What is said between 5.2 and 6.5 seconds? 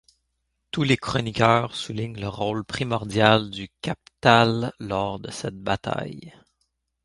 cette bataille.